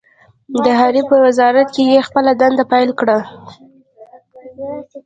د 0.63 0.65
حرب 0.79 1.05
په 1.11 1.17
وزارت 1.25 1.67
کې 1.75 1.83
يې 1.91 1.99
خپله 2.07 2.31
دنده 2.41 2.63
پیل 2.71 2.89
کړه. 2.99 3.17